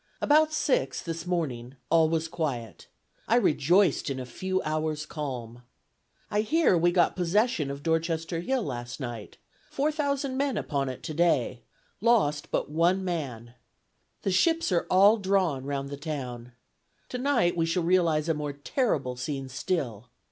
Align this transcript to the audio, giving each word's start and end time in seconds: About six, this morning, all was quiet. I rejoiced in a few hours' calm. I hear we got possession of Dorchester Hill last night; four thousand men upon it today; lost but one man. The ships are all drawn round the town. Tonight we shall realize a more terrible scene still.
About 0.19 0.51
six, 0.51 0.99
this 0.99 1.27
morning, 1.27 1.75
all 1.91 2.09
was 2.09 2.27
quiet. 2.27 2.87
I 3.27 3.35
rejoiced 3.35 4.09
in 4.09 4.19
a 4.19 4.25
few 4.25 4.59
hours' 4.63 5.05
calm. 5.05 5.61
I 6.31 6.41
hear 6.41 6.75
we 6.75 6.91
got 6.91 7.15
possession 7.15 7.69
of 7.69 7.83
Dorchester 7.83 8.39
Hill 8.39 8.63
last 8.63 8.99
night; 8.99 9.37
four 9.69 9.91
thousand 9.91 10.37
men 10.37 10.57
upon 10.57 10.89
it 10.89 11.03
today; 11.03 11.61
lost 12.01 12.49
but 12.49 12.67
one 12.71 13.05
man. 13.05 13.53
The 14.23 14.31
ships 14.31 14.71
are 14.71 14.87
all 14.89 15.17
drawn 15.17 15.65
round 15.65 15.89
the 15.89 15.97
town. 15.97 16.53
Tonight 17.07 17.55
we 17.55 17.67
shall 17.67 17.83
realize 17.83 18.27
a 18.27 18.33
more 18.33 18.53
terrible 18.53 19.15
scene 19.17 19.49
still. 19.49 20.07